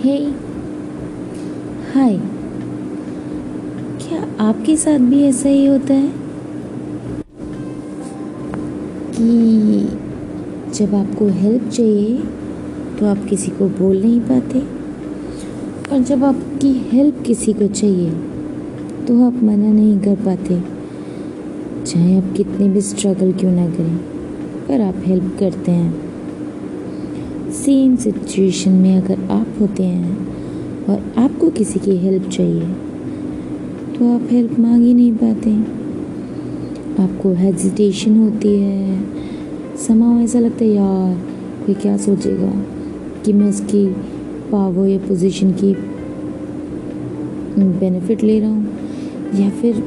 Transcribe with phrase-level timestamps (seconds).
[0.00, 0.16] हे
[1.92, 2.16] हाय
[3.98, 6.12] क्या आपके साथ भी ऐसा ही होता है?
[9.12, 9.88] कि
[10.74, 12.16] जब आपको हेल्प चाहिए
[12.98, 14.60] तो आप किसी को बोल नहीं पाते।
[15.92, 18.10] और जब आपकी हेल्प किसी को चाहिए
[19.06, 20.60] तो आप मना नहीं कर पाते।
[21.84, 23.96] चाहे आप कितने भी स्ट्रगल क्यों ना करें,
[24.68, 26.07] पर आप हेल्प करते हैं।
[27.52, 30.28] सेम सिचुएशन में अगर आप होते हैं
[30.86, 32.62] और आपको किसी की हेल्प चाहिए
[33.98, 35.78] तो आप हेल्प मांग ही नहीं पाते।
[37.02, 39.04] आपको हेजिटेशन होती है।
[39.76, 41.16] समाव ऐसा लगता है, यार,
[41.66, 42.52] कोई क्या सोचेगा
[43.24, 43.92] कि मैं उसकी
[44.52, 45.72] पावर या पोजीशन की
[47.58, 48.68] बेनिफिट ले रहा हूँ?
[49.40, 49.84] या फिर,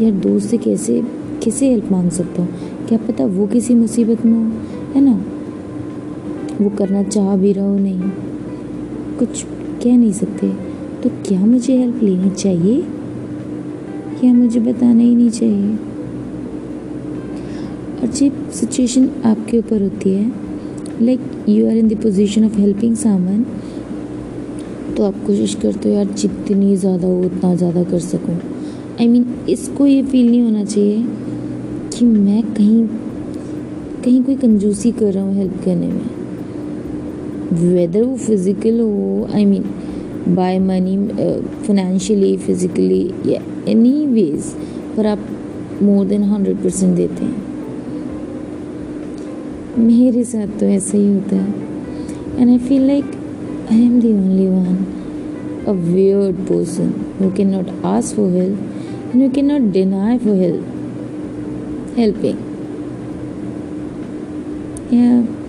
[0.00, 1.02] यार, दोस्त से कैसे
[1.44, 2.50] कैसे हेल्प मांग सकता हूँ?
[2.88, 4.52] क्या पता वो किसी मुसीबत में हो?
[4.94, 5.24] है ना?
[6.60, 8.10] वो करना चाह भी रहा हो नहीं।
[9.18, 9.42] कुछ
[9.82, 10.48] कह नहीं सकते।
[11.02, 12.80] तो क्या मुझे हेल्प लेनी चाहिए?
[14.24, 15.76] या मुझे बताना ही नहीं चाहिए?
[18.00, 20.30] और जब सिचुएशन आपके ऊपर होती है
[21.02, 23.44] like you are in the position of helping someone
[24.96, 29.08] तो आप कोशिश करते हो यार जितनी ज़्यादा हो उतना ज़्यादा कर सकूँ। आई I
[29.10, 31.04] मीन mean, इसको ये फील नहीं होना चाहिए
[31.90, 32.86] कि मैं कहीं
[34.04, 36.00] कहीं कोई कंजूसी कर रहा हूँ हेल्प करने में।
[37.52, 40.96] वेदर वो फ़िज़िकल हो I mean by money
[41.66, 44.52] financially physically या एनी वेज
[44.96, 45.26] पर आप
[45.82, 47.48] मोर देन हंड्रेड परसेंट देते हैं।
[49.78, 51.54] मेरे साथ तो ऐसा ही होता है।
[52.38, 53.04] And I feel like
[53.72, 54.76] I am the only one
[55.68, 60.36] a weird person who can not ask for help and you can not deny for
[60.36, 62.48] help helping
[64.92, 65.39] Yeah.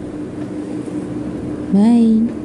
[1.72, 2.41] Bye.